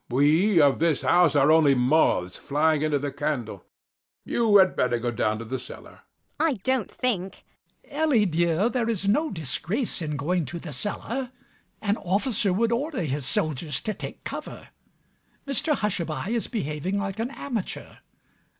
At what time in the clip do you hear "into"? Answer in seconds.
2.81-2.97